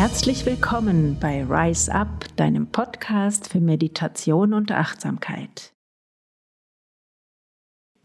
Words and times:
Herzlich 0.00 0.46
willkommen 0.46 1.18
bei 1.20 1.44
Rise 1.44 1.92
Up, 1.92 2.24
deinem 2.36 2.68
Podcast 2.68 3.50
für 3.50 3.60
Meditation 3.60 4.54
und 4.54 4.72
Achtsamkeit. 4.72 5.74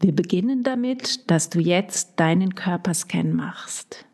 Wir 0.00 0.14
beginnen 0.14 0.62
damit, 0.62 1.30
dass 1.30 1.48
du 1.48 1.58
jetzt 1.58 2.20
deinen 2.20 2.54
Körperscan 2.54 3.32
machst. 3.32 4.04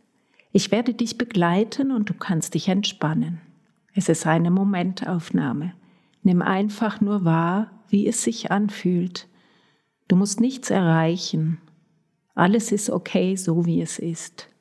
Ich 0.53 0.71
werde 0.71 0.95
dich 0.95 1.19
begleiten 1.19 1.91
und 1.91 2.09
du 2.09 2.15
kannst 2.15 2.55
dich 2.55 2.69
entspannen. 2.69 3.41
Es 3.95 4.09
ist 4.09 4.29
eine 4.29 4.53
Momentaufnahme. 4.53 5.75
Nimm 6.23 6.41
einfach 6.41 7.01
nur 7.01 7.25
wahr, 7.25 7.83
wie 7.89 8.07
es 8.07 8.23
sich 8.23 8.53
anfühlt. 8.53 9.27
Du 10.07 10.15
musst 10.15 10.41
nichts 10.41 10.71
erreichen. 10.71 11.61
Alles 12.37 12.71
ist 12.71 12.91
okay, 12.91 13.35
so 13.35 13.67
wie 13.67 13.83
es 13.83 13.99
ist. 13.99 14.52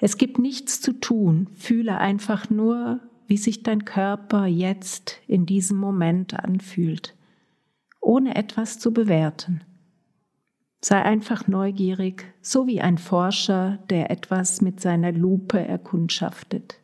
Es 0.00 0.16
gibt 0.16 0.38
nichts 0.38 0.80
zu 0.80 0.94
tun. 0.94 1.48
Fühle 1.56 1.98
einfach 1.98 2.48
nur, 2.50 3.00
wie 3.26 3.36
sich 3.36 3.62
dein 3.62 3.84
Körper 3.84 4.46
jetzt 4.46 5.20
in 5.26 5.46
diesem 5.46 5.76
Moment 5.76 6.34
anfühlt, 6.34 7.14
ohne 8.00 8.34
etwas 8.34 8.78
zu 8.78 8.92
bewerten. 8.92 9.62
Sei 10.82 11.00
einfach 11.02 11.46
neugierig, 11.46 12.24
so 12.40 12.66
wie 12.66 12.80
ein 12.80 12.96
Forscher, 12.96 13.78
der 13.90 14.10
etwas 14.10 14.62
mit 14.62 14.80
seiner 14.80 15.12
Lupe 15.12 15.60
erkundschaftet. 15.60 16.80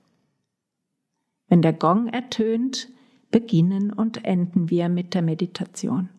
Wenn 1.48 1.62
der 1.62 1.72
Gong 1.72 2.08
ertönt, 2.08 2.88
beginnen 3.30 3.92
und 3.92 4.24
enden 4.24 4.68
wir 4.68 4.88
mit 4.90 5.14
der 5.14 5.22
Meditation. 5.22 6.10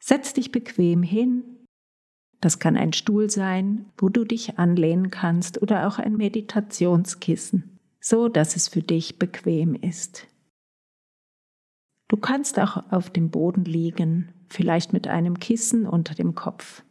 Setz 0.00 0.34
dich 0.34 0.50
bequem 0.50 1.04
hin, 1.04 1.51
das 2.42 2.58
kann 2.58 2.76
ein 2.76 2.92
Stuhl 2.92 3.30
sein, 3.30 3.86
wo 3.96 4.08
du 4.08 4.24
dich 4.24 4.58
anlehnen 4.58 5.10
kannst 5.10 5.62
oder 5.62 5.86
auch 5.86 6.00
ein 6.00 6.16
Meditationskissen, 6.16 7.78
so 8.00 8.28
dass 8.28 8.56
es 8.56 8.66
für 8.66 8.82
dich 8.82 9.18
bequem 9.18 9.76
ist. 9.76 10.26
Du 12.08 12.16
kannst 12.16 12.58
auch 12.58 12.90
auf 12.90 13.10
dem 13.10 13.30
Boden 13.30 13.64
liegen, 13.64 14.34
vielleicht 14.48 14.92
mit 14.92 15.06
einem 15.06 15.38
Kissen 15.38 15.86
unter 15.86 16.14
dem 16.14 16.34
Kopf. 16.34 16.82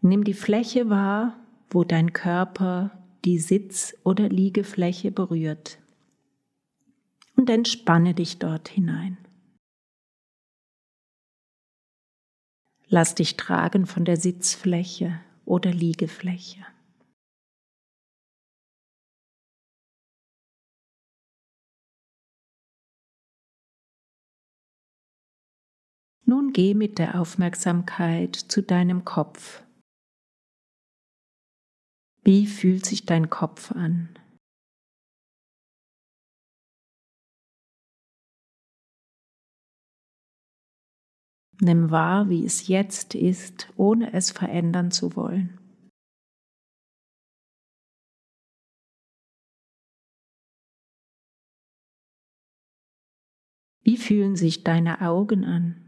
Nimm 0.00 0.22
die 0.22 0.34
Fläche 0.34 0.88
wahr, 0.90 1.36
wo 1.70 1.82
dein 1.82 2.12
Körper 2.12 2.92
die 3.24 3.38
Sitz- 3.38 3.96
oder 4.04 4.28
Liegefläche 4.28 5.10
berührt. 5.10 5.78
Und 7.34 7.50
entspanne 7.50 8.14
dich 8.14 8.38
dort 8.38 8.68
hinein. 8.68 9.18
Lass 12.86 13.14
dich 13.14 13.36
tragen 13.36 13.86
von 13.86 14.04
der 14.04 14.16
Sitzfläche 14.16 15.20
oder 15.44 15.72
Liegefläche. 15.72 16.64
Nun 26.24 26.52
geh 26.52 26.74
mit 26.74 26.98
der 26.98 27.20
Aufmerksamkeit 27.20 28.36
zu 28.36 28.62
deinem 28.62 29.04
Kopf 29.04 29.62
wie 32.28 32.44
fühlt 32.46 32.84
sich 32.84 33.06
dein 33.06 33.30
Kopf 33.30 33.72
an? 33.72 34.10
Nimm 41.58 41.90
wahr, 41.90 42.28
wie 42.28 42.44
es 42.44 42.68
jetzt 42.68 43.14
ist, 43.14 43.72
ohne 43.78 44.12
es 44.12 44.30
verändern 44.30 44.90
zu 44.90 45.16
wollen. 45.16 45.58
Wie 53.82 53.96
fühlen 53.96 54.36
sich 54.36 54.64
deine 54.64 55.00
Augen 55.00 55.46
an? 55.46 55.87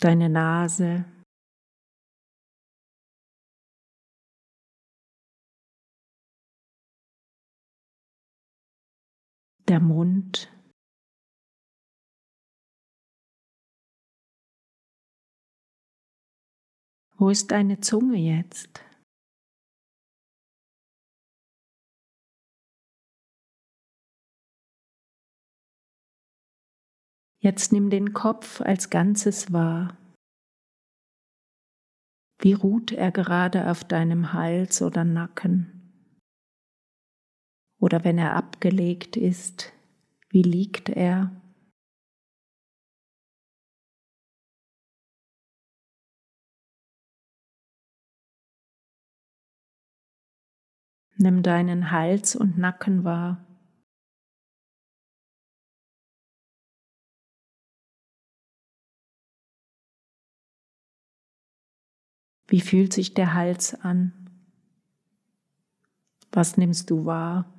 Deine 0.00 0.28
Nase. 0.28 1.04
Der 9.68 9.80
Mund. 9.80 10.50
Wo 17.16 17.30
ist 17.30 17.50
deine 17.50 17.80
Zunge 17.80 18.16
jetzt? 18.16 18.87
Jetzt 27.40 27.72
nimm 27.72 27.88
den 27.88 28.14
Kopf 28.14 28.60
als 28.60 28.90
Ganzes 28.90 29.52
wahr. 29.52 29.96
Wie 32.40 32.52
ruht 32.52 32.90
er 32.90 33.12
gerade 33.12 33.70
auf 33.70 33.84
deinem 33.84 34.32
Hals 34.32 34.82
oder 34.82 35.04
Nacken? 35.04 35.78
Oder 37.80 38.02
wenn 38.02 38.18
er 38.18 38.34
abgelegt 38.34 39.16
ist, 39.16 39.72
wie 40.30 40.42
liegt 40.42 40.88
er? 40.88 41.30
Nimm 51.16 51.42
deinen 51.42 51.90
Hals 51.92 52.34
und 52.34 52.58
Nacken 52.58 53.04
wahr. 53.04 53.47
Wie 62.48 62.62
fühlt 62.62 62.94
sich 62.94 63.12
der 63.12 63.34
Hals 63.34 63.74
an? 63.74 64.12
Was 66.32 66.56
nimmst 66.56 66.88
du 66.88 67.04
wahr? 67.04 67.52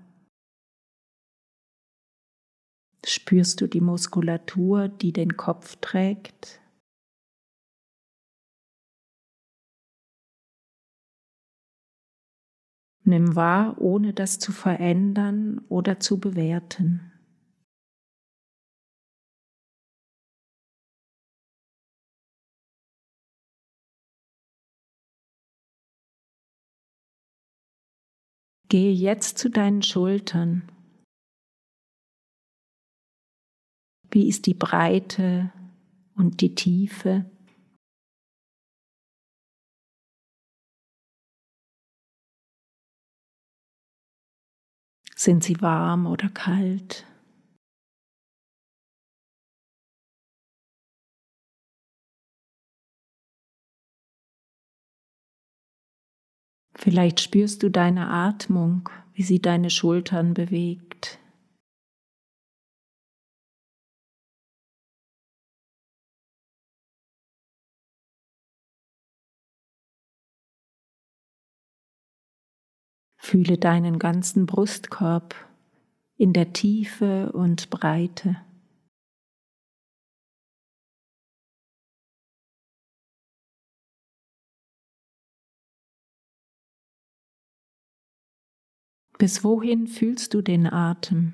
Spürst 3.05 3.61
du 3.61 3.67
die 3.67 3.81
Muskulatur, 3.81 4.87
die 4.87 5.13
den 5.13 5.37
Kopf 5.37 5.75
trägt? 5.75 6.59
Nimm 13.03 13.35
wahr, 13.35 13.79
ohne 13.79 14.13
das 14.13 14.39
zu 14.39 14.51
verändern 14.51 15.61
oder 15.69 15.99
zu 15.99 16.19
bewerten. 16.19 17.08
Gehe 28.69 28.93
jetzt 28.93 29.39
zu 29.39 29.49
deinen 29.49 29.81
Schultern. 29.81 30.69
Wie 34.11 34.29
ist 34.29 34.45
die 34.45 34.53
Breite 34.53 35.51
und 36.15 36.41
die 36.41 36.53
Tiefe? 36.53 37.25
Sind 45.15 45.43
sie 45.43 45.59
warm 45.61 46.05
oder 46.05 46.29
kalt? 46.29 47.08
Vielleicht 56.81 57.19
spürst 57.19 57.61
du 57.61 57.69
deine 57.69 58.09
Atmung, 58.09 58.87
wie 59.13 59.23
sie 59.23 59.41
deine 59.41 59.69
Schultern 59.69 60.33
bewegt. 60.33 61.19
Fühle 73.17 73.57
deinen 73.57 73.99
ganzen 73.99 74.45
Brustkorb 74.45 75.35
in 76.15 76.31
der 76.31 76.53
Tiefe 76.53 77.33
und 77.33 77.69
Breite. 77.69 78.37
Bis 89.19 89.43
wohin 89.43 89.87
fühlst 89.87 90.33
du 90.33 90.41
den 90.41 90.65
Atem? 90.65 91.33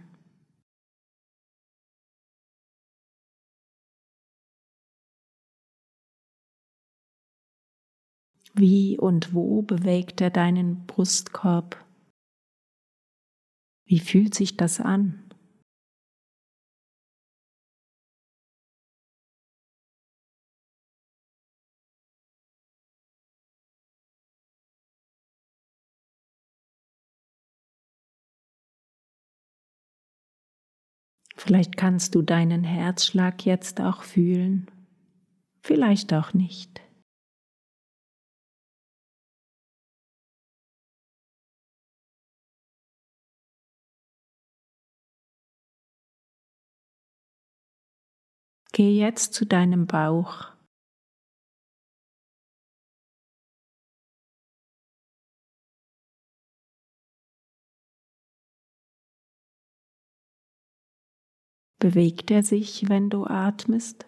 Wie 8.56 8.98
und 8.98 9.36
wo 9.36 9.62
bewegt 9.62 10.20
er 10.20 10.32
deinen 10.32 10.88
Brustkorb? 10.88 11.86
Wie 13.86 14.00
fühlt 14.00 14.34
sich 14.34 14.58
das 14.58 14.80
an? 14.80 15.25
Vielleicht 31.46 31.78
kannst 31.78 32.16
du 32.16 32.24
deinen 32.24 32.64
Herzschlag 32.64 33.46
jetzt 33.46 33.80
auch 33.80 34.02
fühlen, 34.02 34.66
vielleicht 35.62 36.12
auch 36.12 36.34
nicht. 36.34 36.82
Geh 48.74 48.98
jetzt 48.98 49.36
zu 49.36 49.46
deinem 49.46 49.86
Bauch. 49.86 50.55
Bewegt 61.86 62.32
er 62.32 62.42
sich, 62.42 62.90
wenn 62.90 63.12
du 63.12 63.26
atmest? 63.26 64.08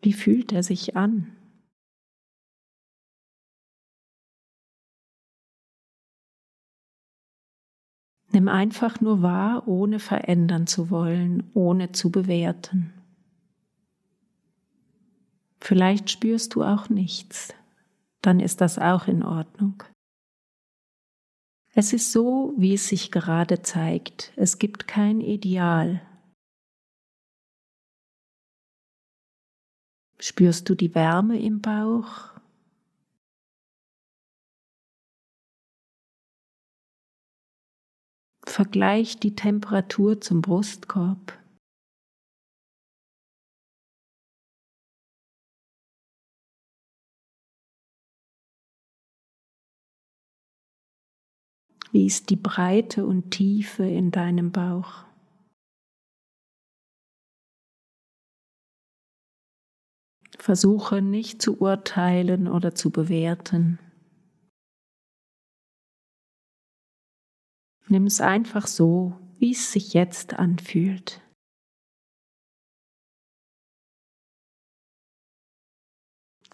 Wie 0.00 0.14
fühlt 0.14 0.52
er 0.52 0.62
sich 0.62 0.96
an? 0.96 1.36
Nimm 8.32 8.48
einfach 8.48 9.02
nur 9.02 9.20
wahr, 9.20 9.68
ohne 9.68 9.98
verändern 9.98 10.66
zu 10.66 10.88
wollen, 10.88 11.50
ohne 11.52 11.92
zu 11.92 12.10
bewerten. 12.10 12.94
Vielleicht 15.60 16.10
spürst 16.10 16.54
du 16.54 16.62
auch 16.62 16.88
nichts, 16.88 17.54
dann 18.22 18.40
ist 18.40 18.60
das 18.60 18.78
auch 18.78 19.06
in 19.06 19.22
Ordnung. 19.22 19.82
Es 21.72 21.92
ist 21.92 22.10
so, 22.10 22.52
wie 22.56 22.74
es 22.74 22.88
sich 22.88 23.12
gerade 23.12 23.62
zeigt. 23.62 24.32
Es 24.36 24.58
gibt 24.58 24.88
kein 24.88 25.20
Ideal. 25.20 26.02
Spürst 30.18 30.68
du 30.68 30.74
die 30.74 30.94
Wärme 30.94 31.40
im 31.40 31.60
Bauch? 31.60 32.30
Vergleich 38.44 39.18
die 39.18 39.34
Temperatur 39.36 40.20
zum 40.20 40.42
Brustkorb. 40.42 41.39
Wie 51.92 52.06
ist 52.06 52.30
die 52.30 52.36
Breite 52.36 53.04
und 53.04 53.32
Tiefe 53.32 53.84
in 53.84 54.12
deinem 54.12 54.52
Bauch? 54.52 55.04
Versuche 60.38 61.02
nicht 61.02 61.42
zu 61.42 61.60
urteilen 61.60 62.46
oder 62.46 62.74
zu 62.74 62.90
bewerten. 62.90 63.78
Nimm 67.88 68.06
es 68.06 68.20
einfach 68.20 68.68
so, 68.68 69.18
wie 69.38 69.50
es 69.50 69.72
sich 69.72 69.92
jetzt 69.92 70.34
anfühlt. 70.34 71.20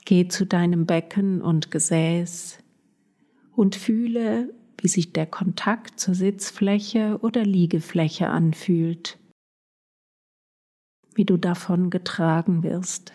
Geh 0.06 0.28
zu 0.28 0.46
deinem 0.46 0.86
Becken 0.86 1.42
und 1.42 1.70
Gesäß 1.70 2.58
und 3.52 3.76
fühle, 3.76 4.54
wie 4.78 4.88
sich 4.88 5.12
der 5.12 5.26
Kontakt 5.26 5.98
zur 5.98 6.14
Sitzfläche 6.14 7.18
oder 7.22 7.44
Liegefläche 7.44 8.28
anfühlt, 8.28 9.18
wie 11.14 11.24
du 11.24 11.36
davon 11.36 11.90
getragen 11.90 12.62
wirst. 12.62 13.12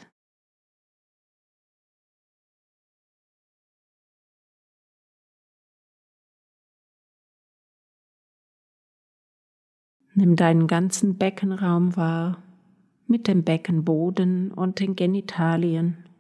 Nimm 10.14 10.36
deinen 10.36 10.68
ganzen 10.68 11.18
Beckenraum 11.18 11.96
wahr 11.96 12.44
mit 13.08 13.28
dem 13.28 13.44
Beckenboden 13.44 14.52
und 14.52 14.80
den 14.80 14.96
Genitalien. 14.96 16.11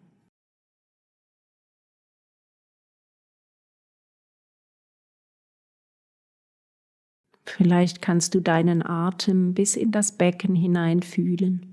Vielleicht 7.53 8.01
kannst 8.01 8.33
du 8.33 8.39
deinen 8.39 8.81
Atem 8.81 9.53
bis 9.53 9.75
in 9.75 9.91
das 9.91 10.17
Becken 10.17 10.55
hineinfühlen, 10.55 11.65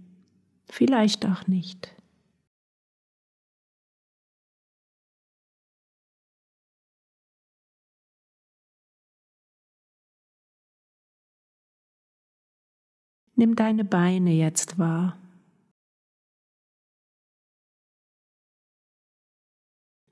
vielleicht 0.69 1.25
auch 1.25 1.47
nicht. 1.47 1.95
Nimm 13.37 13.55
deine 13.55 13.85
Beine 13.85 14.33
jetzt 14.33 14.81
wahr. 14.81 15.17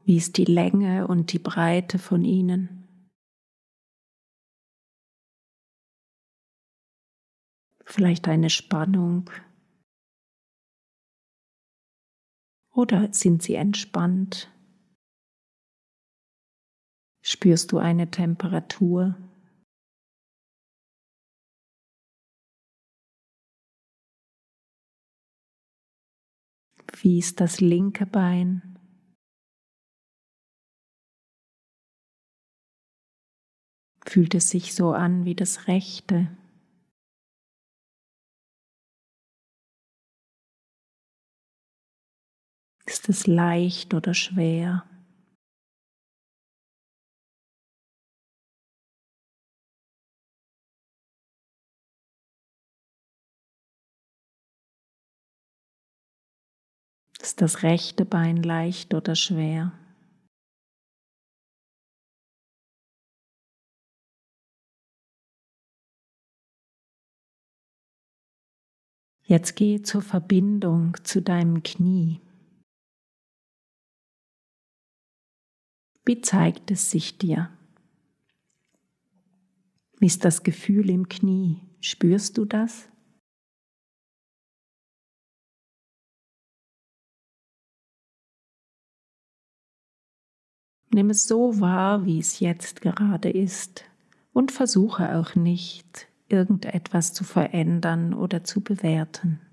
Wie 0.05 0.17
ist 0.17 0.37
die 0.37 0.45
Länge 0.45 1.09
und 1.09 1.33
die 1.33 1.41
Breite 1.41 1.99
von 1.99 2.25
ihnen? 2.25 2.86
Vielleicht 7.89 8.27
eine 8.27 8.51
Spannung. 8.51 9.31
Oder 12.75 13.13
sind 13.15 13.43
sie 13.43 13.55
entspannt? 13.55 14.53
Spürst 17.23 17.73
du 17.73 17.79
eine 17.79 18.11
Temperatur? 18.11 19.17
Wie 27.01 27.19
ist 27.19 27.41
das 27.41 27.61
linke 27.61 28.05
Bein? 28.05 28.79
Fühlt 34.05 34.35
es 34.35 34.51
sich 34.51 34.75
so 34.75 34.93
an 34.93 35.25
wie 35.25 35.35
das 35.35 35.69
rechte? 35.69 36.37
Ist 43.09 43.21
es 43.21 43.27
leicht 43.29 43.95
oder 43.95 44.15
schwer? 44.15 44.85
Ist 57.21 57.41
das 57.41 57.63
rechte 57.63 58.05
Bein 58.05 58.43
leicht 58.43 58.93
oder 58.93 59.15
schwer? 59.15 59.71
Jetzt 69.23 69.55
geh 69.55 69.81
zur 69.83 70.03
Verbindung 70.03 70.97
zu 71.05 71.23
deinem 71.23 71.63
Knie. 71.63 72.26
Wie 76.07 76.21
zeigt 76.21 76.71
es 76.71 76.93
sich 76.93 77.19
dir? 77.19 77.51
Wie 79.99 80.07
ist 80.07 80.25
das 80.25 80.45
Gefühl 80.45 80.89
im 80.89 81.09
Knie? 81.09 81.63
Spürst 81.81 82.39
du 82.39 82.45
das? 82.45 82.89
Nimm 90.93 91.11
es 91.11 91.27
so 91.27 91.61
wahr, 91.61 92.07
wie 92.07 92.21
es 92.21 92.39
jetzt 92.39 92.83
gerade 92.83 93.29
ist 93.29 93.85
und 94.33 94.53
versuche 94.53 95.17
auch 95.17 95.35
nicht, 95.35 96.07
irgendetwas 96.29 97.13
zu 97.15 97.25
verändern 97.25 98.15
oder 98.15 98.45
zu 98.45 98.61
bewerten. 98.61 99.46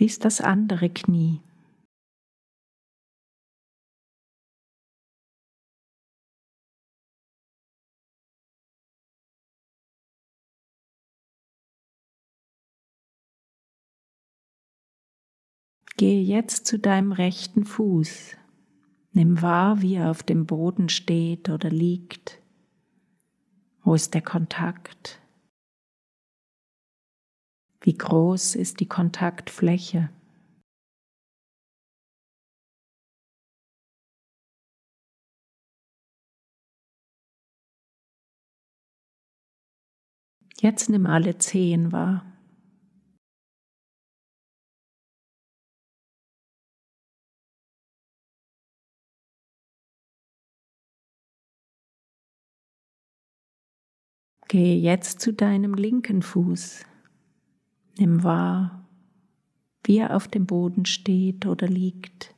Wie 0.00 0.06
ist 0.06 0.24
das 0.24 0.40
andere 0.40 0.88
Knie? 0.88 1.42
Gehe 15.98 16.22
jetzt 16.22 16.66
zu 16.66 16.78
deinem 16.78 17.12
rechten 17.12 17.66
Fuß. 17.66 18.38
Nimm 19.12 19.42
wahr, 19.42 19.82
wie 19.82 19.96
er 19.96 20.10
auf 20.10 20.22
dem 20.22 20.46
Boden 20.46 20.88
steht 20.88 21.50
oder 21.50 21.68
liegt. 21.68 22.40
Wo 23.82 23.92
ist 23.92 24.14
der 24.14 24.22
Kontakt? 24.22 25.19
Wie 27.82 27.96
groß 27.96 28.56
ist 28.56 28.80
die 28.80 28.88
Kontaktfläche? 28.88 30.10
Jetzt 40.60 40.90
nimm 40.90 41.06
alle 41.06 41.38
Zehen 41.38 41.90
wahr. 41.90 42.26
Gehe 54.48 54.76
jetzt 54.76 55.20
zu 55.20 55.32
deinem 55.32 55.72
linken 55.72 56.20
Fuß. 56.20 56.84
Nimm 58.00 58.24
wahr, 58.24 58.88
wie 59.84 59.98
er 59.98 60.16
auf 60.16 60.26
dem 60.26 60.46
Boden 60.46 60.86
steht 60.86 61.44
oder 61.44 61.68
liegt. 61.68 62.34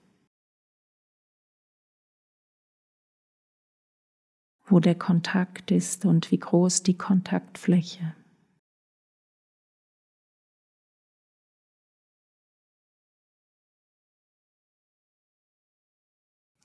Wo 4.65 4.81
der 4.81 4.97
Kontakt 4.97 5.71
ist 5.71 6.05
und 6.05 6.33
wie 6.33 6.39
groß 6.41 6.83
die 6.83 6.99
Kontaktfläche. 6.99 8.17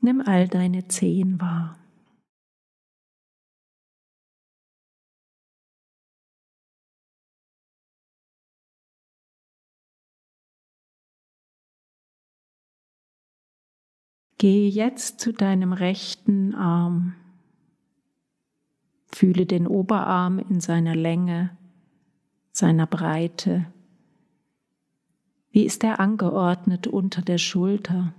Nimm 0.02 0.22
all 0.26 0.48
deine 0.48 0.88
Zehen 0.88 1.40
wahr. 1.40 1.87
Gehe 14.38 14.70
jetzt 14.70 15.20
zu 15.20 15.34
deinem 15.34 15.74
rechten 15.74 16.54
Arm. 16.54 17.16
Fühle 19.08 19.48
den 19.48 19.66
Oberarm 19.66 20.38
in 20.38 20.60
seiner 20.60 20.96
Länge, 20.96 21.58
seiner 22.52 22.86
Breite. 22.86 23.72
Wie 25.50 25.66
ist 25.66 25.84
er 25.84 26.00
angeordnet 26.00 26.86
unter 26.86 27.24
der 27.24 27.40
Schulter? 27.40 28.14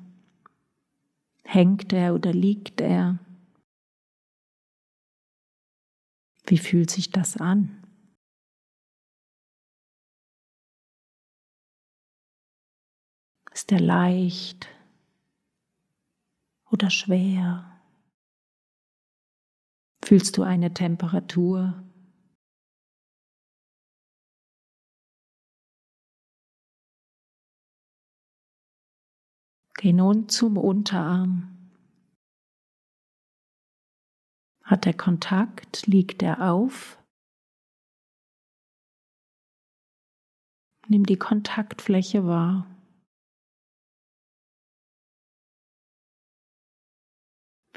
Hängt 1.45 1.93
er 1.93 2.15
oder 2.15 2.33
liegt 2.33 2.81
er? 2.81 3.21
Wie 6.47 6.59
fühlt 6.59 6.91
sich 6.91 7.13
das 7.13 7.37
an? 7.37 7.81
Ist 13.53 13.71
er 13.71 13.81
leicht? 13.81 14.69
Oder 16.71 16.91
schwer? 16.91 17.81
Fühlst 20.05 20.37
du 20.37 20.43
eine 20.43 20.73
Temperatur? 20.73 21.85
Geh 29.81 29.93
nun 29.93 30.29
zum 30.29 30.57
Unterarm. 30.57 31.55
Hat 34.65 34.87
er 34.87 34.95
Kontakt? 34.95 35.87
Liegt 35.87 36.23
er 36.23 36.51
auf? 36.51 36.99
Nimm 40.89 41.05
die 41.05 41.17
Kontaktfläche 41.17 42.27
wahr. 42.27 42.78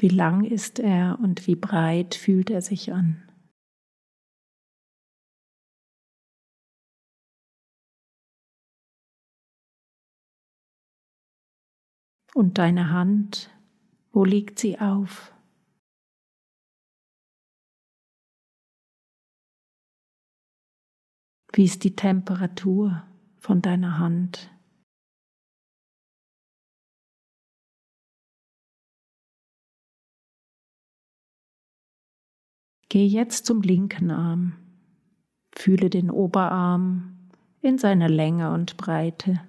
Wie 0.02 0.08
lang 0.08 0.42
ist 0.42 0.80
er 0.80 1.20
und 1.20 1.46
wie 1.46 1.54
breit 1.54 2.16
fühlt 2.16 2.50
er 2.50 2.60
sich 2.60 2.92
an? 2.92 3.22
Und 12.34 12.58
deine 12.58 12.90
Hand, 12.90 13.56
wo 14.10 14.24
liegt 14.24 14.58
sie 14.58 14.80
auf? 14.80 15.32
Wie 21.52 21.62
ist 21.62 21.84
die 21.84 21.94
Temperatur 21.94 23.06
von 23.38 23.62
deiner 23.62 24.00
Hand? 24.00 24.51
Geh 32.92 33.06
jetzt 33.06 33.46
zum 33.46 33.62
linken 33.62 34.10
Arm. 34.10 34.52
Fühle 35.56 35.88
den 35.88 36.10
Oberarm 36.10 37.30
in 37.62 37.78
seiner 37.78 38.10
Länge 38.10 38.52
und 38.52 38.76
Breite, 38.76 39.40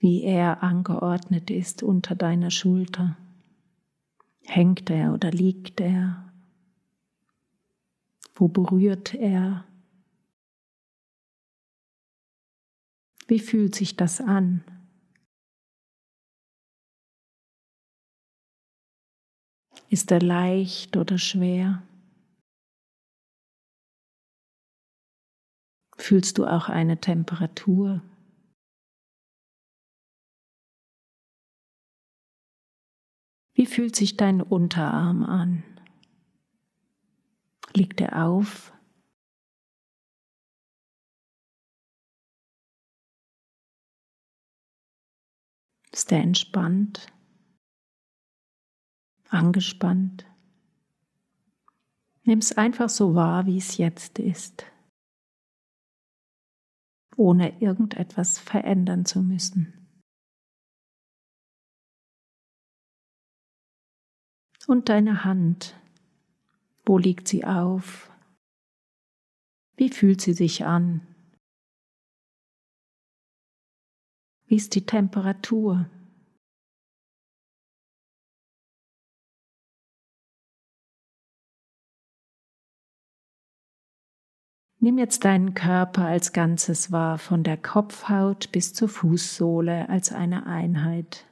wie 0.00 0.24
er 0.24 0.64
angeordnet 0.64 1.50
ist 1.52 1.84
unter 1.84 2.16
deiner 2.16 2.50
Schulter. 2.50 3.16
Hängt 4.42 4.90
er 4.90 5.14
oder 5.14 5.30
liegt 5.30 5.80
er? 5.80 6.32
Wo 8.34 8.48
berührt 8.48 9.14
er? 9.14 9.66
Wie 13.28 13.38
fühlt 13.38 13.76
sich 13.76 13.94
das 13.94 14.20
an? 14.20 14.64
Ist 19.90 20.10
er 20.10 20.20
leicht 20.20 20.96
oder 20.96 21.18
schwer? 21.18 21.82
Fühlst 25.96 26.38
du 26.38 26.46
auch 26.46 26.68
eine 26.68 27.00
Temperatur? 27.00 28.02
Wie 33.54 33.66
fühlt 33.66 33.96
sich 33.96 34.16
dein 34.16 34.40
Unterarm 34.40 35.24
an? 35.24 35.64
Liegt 37.74 38.00
er 38.00 38.24
auf? 38.24 38.72
Ist 45.90 46.12
er 46.12 46.20
entspannt? 46.20 47.12
Angespannt. 49.28 50.26
Nimm 52.24 52.40
es 52.40 52.56
einfach 52.56 52.88
so 52.88 53.14
wahr, 53.14 53.46
wie 53.46 53.56
es 53.56 53.78
jetzt 53.78 54.18
ist, 54.18 54.64
ohne 57.16 57.60
irgendetwas 57.60 58.38
verändern 58.38 59.04
zu 59.06 59.22
müssen. 59.22 59.74
Und 64.66 64.90
deine 64.90 65.24
Hand, 65.24 65.74
wo 66.84 66.98
liegt 66.98 67.26
sie 67.28 67.46
auf? 67.46 68.10
Wie 69.76 69.88
fühlt 69.88 70.20
sie 70.20 70.34
sich 70.34 70.66
an? 70.66 71.06
Wie 74.44 74.56
ist 74.56 74.74
die 74.74 74.84
Temperatur? 74.84 75.88
Nimm 84.80 84.96
jetzt 84.96 85.24
deinen 85.24 85.54
Körper 85.54 86.04
als 86.04 86.32
Ganzes 86.32 86.92
wahr, 86.92 87.18
von 87.18 87.42
der 87.42 87.56
Kopfhaut 87.56 88.52
bis 88.52 88.74
zur 88.74 88.88
Fußsohle 88.88 89.88
als 89.88 90.12
eine 90.12 90.46
Einheit. 90.46 91.27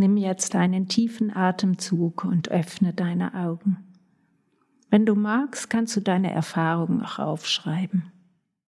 Nimm 0.00 0.16
jetzt 0.16 0.56
einen 0.56 0.88
tiefen 0.88 1.30
Atemzug 1.30 2.24
und 2.24 2.48
öffne 2.50 2.94
deine 2.94 3.34
Augen. 3.34 3.84
Wenn 4.88 5.04
du 5.04 5.14
magst, 5.14 5.68
kannst 5.68 5.94
du 5.94 6.00
deine 6.00 6.32
Erfahrungen 6.32 7.02
auch 7.02 7.18
aufschreiben. 7.18 8.10